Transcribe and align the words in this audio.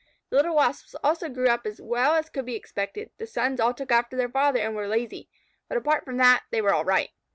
The 0.31 0.37
little 0.37 0.55
Wasps 0.55 0.95
also 1.03 1.29
grew 1.29 1.49
up 1.49 1.67
as 1.67 1.79
well 1.79 2.15
as 2.15 2.31
could 2.31 2.43
be 2.47 2.55
expected. 2.55 3.11
The 3.19 3.27
sons 3.27 3.59
all 3.59 3.71
took 3.71 3.91
after 3.91 4.17
their 4.17 4.29
father, 4.29 4.59
and 4.59 4.75
were 4.75 4.87
lazy, 4.87 5.29
but, 5.69 5.77
apart 5.77 6.05
from 6.05 6.17
that, 6.17 6.41
they 6.49 6.59
were 6.59 6.73
all 6.73 6.83
right. 6.85 7.11